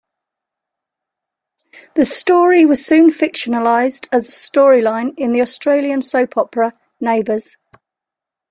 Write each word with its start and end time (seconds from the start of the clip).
The 1.93 2.05
story 2.05 2.65
was 2.65 2.83
soon 2.83 3.11
fictionalized 3.11 4.07
as 4.11 4.27
a 4.27 4.31
storyline 4.31 5.13
in 5.15 5.31
the 5.31 5.41
Australian 5.43 6.01
soap 6.01 6.37
opera 6.37 6.73
"Neighbours". 6.99 7.55